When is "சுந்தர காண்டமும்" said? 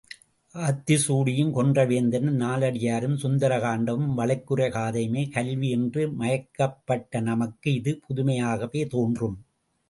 3.15-4.15